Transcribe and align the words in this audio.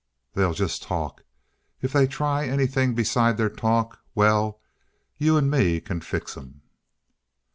They'll 0.33 0.55
just 0.55 0.81
talk. 0.81 1.23
If 1.83 1.93
they 1.93 2.07
try 2.07 2.47
anything 2.47 2.95
besides 2.95 3.37
their 3.37 3.51
talk 3.51 3.99
well, 4.15 4.59
you 5.19 5.37
and 5.37 5.47
me 5.51 5.79
can 5.79 6.01
fix 6.01 6.35
'em!" 6.35 6.61